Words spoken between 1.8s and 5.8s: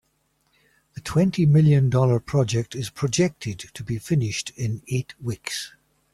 dollar project is projected to be finished in eight weeks.